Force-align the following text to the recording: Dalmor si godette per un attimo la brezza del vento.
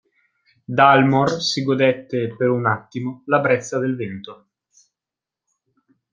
Dalmor 0.77 1.29
si 1.39 1.61
godette 1.61 2.35
per 2.35 2.49
un 2.49 2.65
attimo 2.65 3.21
la 3.27 3.37
brezza 3.39 3.77
del 3.77 3.95
vento. 3.95 4.47